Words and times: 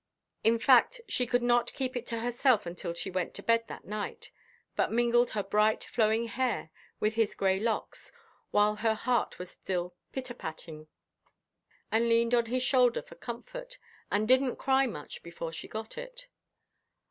In 0.43 0.57
fact, 0.57 0.99
she 1.07 1.27
could 1.27 1.43
not 1.43 1.73
keep 1.73 1.95
it 1.95 2.07
to 2.07 2.21
herself 2.21 2.65
until 2.65 2.91
she 2.91 3.11
went 3.11 3.35
to 3.35 3.43
bed 3.43 3.65
that 3.67 3.85
night; 3.85 4.31
but 4.75 4.91
mingled 4.91 5.29
her 5.37 5.43
bright, 5.43 5.83
flowing 5.83 6.25
hair 6.25 6.71
with 6.99 7.13
his 7.13 7.35
grey 7.35 7.59
locks, 7.59 8.11
while 8.49 8.77
her 8.77 8.95
heart 8.95 9.37
was 9.37 9.51
still 9.51 9.93
pit–a–patting, 10.11 10.87
and 11.91 12.09
leaned 12.09 12.33
on 12.33 12.47
his 12.47 12.63
shoulder 12.63 13.03
for 13.03 13.13
comfort, 13.13 13.77
and 14.11 14.27
didnʼt 14.27 14.57
cry 14.57 14.87
much 14.87 15.21
before 15.21 15.53
she 15.53 15.67
got 15.67 15.99
it. 15.99 16.25